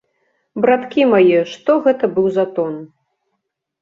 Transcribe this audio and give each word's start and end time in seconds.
Браткі 0.63 1.03
мае, 1.11 1.39
што 1.53 1.71
гэта 1.85 2.05
быў 2.19 2.27
за 2.39 2.45
тон! 2.59 2.73